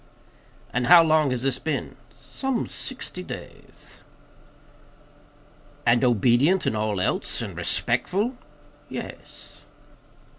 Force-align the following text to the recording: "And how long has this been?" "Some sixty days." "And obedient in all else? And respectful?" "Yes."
"And 0.73 0.87
how 0.87 1.03
long 1.03 1.29
has 1.29 1.43
this 1.43 1.59
been?" 1.59 1.95
"Some 2.09 2.65
sixty 2.65 3.21
days." 3.21 3.99
"And 5.85 6.03
obedient 6.03 6.65
in 6.65 6.75
all 6.75 6.99
else? 6.99 7.43
And 7.43 7.55
respectful?" 7.55 8.35
"Yes." 8.89 9.61